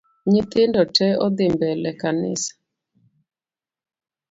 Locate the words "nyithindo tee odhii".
0.31-1.53